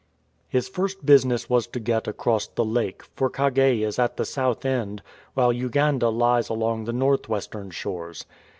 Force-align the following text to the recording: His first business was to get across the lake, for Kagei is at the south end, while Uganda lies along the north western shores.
His 0.47 0.67
first 0.67 1.05
business 1.05 1.47
was 1.47 1.67
to 1.67 1.79
get 1.79 2.07
across 2.07 2.47
the 2.47 2.65
lake, 2.65 3.03
for 3.15 3.29
Kagei 3.29 3.83
is 3.85 3.99
at 3.99 4.17
the 4.17 4.25
south 4.25 4.65
end, 4.65 5.03
while 5.35 5.53
Uganda 5.53 6.09
lies 6.09 6.49
along 6.49 6.85
the 6.85 6.91
north 6.91 7.29
western 7.29 7.69
shores. 7.69 8.25